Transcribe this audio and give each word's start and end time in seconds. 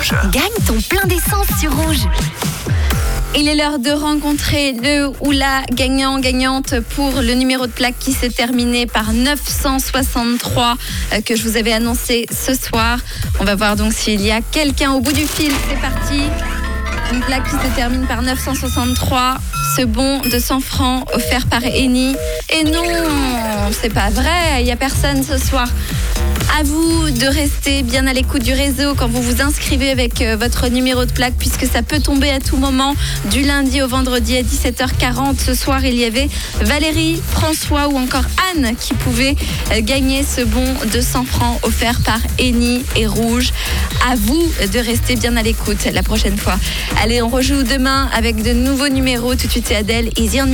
Rouge. 0.00 0.14
Gagne 0.30 0.66
ton 0.66 0.80
plein 0.80 1.06
d'essence 1.06 1.46
sur 1.60 1.76
Rouge. 1.76 2.06
Il 3.36 3.48
est 3.48 3.54
l'heure 3.54 3.78
de 3.78 3.90
rencontrer 3.90 4.72
le 4.72 5.10
ou 5.20 5.30
la 5.30 5.62
gagnant-gagnante 5.72 6.80
pour 6.96 7.20
le 7.20 7.34
numéro 7.34 7.66
de 7.66 7.72
plaque 7.72 7.98
qui 7.98 8.12
s'est 8.12 8.30
terminé 8.30 8.86
par 8.86 9.12
963 9.12 10.76
euh, 11.12 11.20
que 11.20 11.36
je 11.36 11.42
vous 11.42 11.58
avais 11.58 11.72
annoncé 11.72 12.26
ce 12.30 12.54
soir. 12.54 12.98
On 13.40 13.44
va 13.44 13.56
voir 13.56 13.76
donc 13.76 13.92
s'il 13.92 14.22
y 14.22 14.30
a 14.30 14.40
quelqu'un 14.40 14.92
au 14.92 15.00
bout 15.00 15.12
du 15.12 15.26
fil. 15.26 15.52
C'est 15.68 15.80
parti. 15.80 16.22
Une 17.12 17.20
plaque 17.20 17.44
qui 17.44 17.56
se 17.56 17.74
termine 17.76 18.06
par 18.06 18.22
963. 18.22 19.36
Ce 19.76 19.82
bon 19.82 20.20
de 20.20 20.38
100 20.38 20.60
francs 20.60 21.06
offert 21.12 21.46
par 21.46 21.62
Eni. 21.62 22.16
Et 22.48 22.64
non, 22.64 22.79
c'est 23.80 23.92
pas 23.92 24.10
vrai. 24.10 24.60
Il 24.60 24.64
n'y 24.64 24.72
a 24.72 24.76
personne 24.76 25.22
ce 25.22 25.38
soir. 25.38 25.68
À 26.58 26.62
vous 26.62 27.10
de 27.10 27.26
rester 27.26 27.82
bien 27.82 28.06
à 28.06 28.12
l'écoute 28.12 28.42
du 28.42 28.52
réseau 28.52 28.94
quand 28.94 29.08
vous 29.08 29.22
vous 29.22 29.40
inscrivez 29.40 29.90
avec 29.90 30.20
euh, 30.20 30.36
votre 30.36 30.68
numéro 30.68 31.04
de 31.04 31.12
plaque 31.12 31.34
puisque 31.38 31.64
ça 31.64 31.82
peut 31.82 32.00
tomber 32.00 32.28
à 32.30 32.40
tout 32.40 32.56
moment 32.56 32.94
du 33.30 33.42
lundi 33.42 33.80
au 33.80 33.88
vendredi 33.88 34.36
à 34.36 34.42
17h40. 34.42 35.38
Ce 35.38 35.54
soir, 35.54 35.84
il 35.84 35.94
y 35.94 36.04
avait 36.04 36.28
Valérie, 36.60 37.22
François 37.30 37.88
ou 37.88 37.96
encore 37.96 38.24
Anne 38.52 38.74
qui 38.78 38.94
pouvaient 38.94 39.36
euh, 39.72 39.80
gagner 39.80 40.22
ce 40.24 40.42
bon 40.42 40.66
de 40.92 41.00
100 41.00 41.24
francs 41.24 41.58
offert 41.62 42.00
par 42.00 42.18
Eni 42.38 42.84
et 42.96 43.06
Rouge. 43.06 43.52
À 44.10 44.16
vous 44.16 44.42
de 44.72 44.78
rester 44.78 45.16
bien 45.16 45.36
à 45.36 45.42
l'écoute 45.42 45.86
la 45.92 46.02
prochaine 46.02 46.36
fois. 46.36 46.58
Allez, 47.02 47.22
on 47.22 47.28
rejoue 47.28 47.62
demain 47.62 48.10
avec 48.12 48.42
de 48.42 48.52
nouveaux 48.52 48.88
numéros. 48.88 49.34
Tout 49.36 49.46
de 49.46 49.52
suite, 49.52 49.66
c'est 49.68 49.76
Adèle, 49.76 50.10
Easy 50.16 50.40
on 50.42 50.52